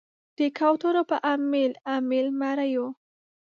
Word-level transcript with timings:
د 0.37 0.39
کوترو 0.57 1.01
په 1.09 1.17
امیل، 1.33 1.71
امیل 1.95 2.27
مریو 2.39 2.85